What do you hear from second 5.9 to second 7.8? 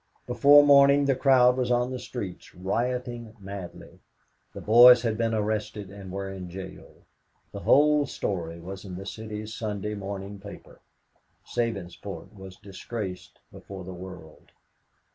and were in jail. The